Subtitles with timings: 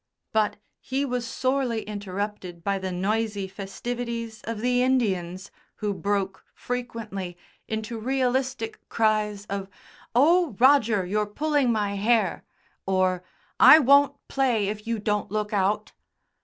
[0.33, 7.37] but he was sorely interrupted by the noisy festivities of the Indians who broke, frequently,
[7.67, 9.69] into realistic cries of
[10.15, 10.55] "Oh!
[10.57, 12.43] Roger, you're pulling my hair,"
[12.87, 13.23] or
[13.59, 15.91] "I won't play if you don't look out!"